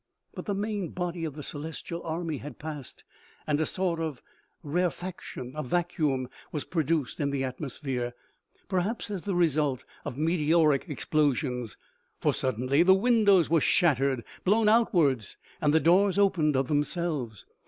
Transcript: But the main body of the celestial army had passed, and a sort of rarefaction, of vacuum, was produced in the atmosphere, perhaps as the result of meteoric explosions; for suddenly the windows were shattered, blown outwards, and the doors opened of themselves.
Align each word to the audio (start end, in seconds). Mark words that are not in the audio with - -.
But 0.33 0.47
the 0.47 0.55
main 0.55 0.89
body 0.89 1.25
of 1.25 1.35
the 1.35 1.43
celestial 1.43 2.01
army 2.01 2.37
had 2.37 2.57
passed, 2.57 3.03
and 3.45 3.61
a 3.61 3.67
sort 3.67 3.99
of 3.99 4.23
rarefaction, 4.63 5.55
of 5.55 5.67
vacuum, 5.67 6.27
was 6.51 6.63
produced 6.63 7.19
in 7.19 7.29
the 7.29 7.43
atmosphere, 7.43 8.15
perhaps 8.67 9.11
as 9.11 9.25
the 9.25 9.35
result 9.35 9.85
of 10.03 10.17
meteoric 10.17 10.89
explosions; 10.89 11.77
for 12.19 12.33
suddenly 12.33 12.81
the 12.81 12.95
windows 12.95 13.47
were 13.47 13.61
shattered, 13.61 14.23
blown 14.43 14.67
outwards, 14.67 15.37
and 15.61 15.71
the 15.71 15.79
doors 15.79 16.17
opened 16.17 16.55
of 16.55 16.67
themselves. 16.67 17.45